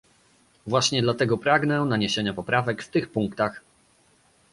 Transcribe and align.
Właśnie 0.67 1.01
dlatego 1.01 1.37
pragnę 1.37 1.81
naniesienia 1.85 2.33
poprawek 2.33 2.83
w 2.83 2.89
tych 2.89 3.11
punktach 3.11 3.61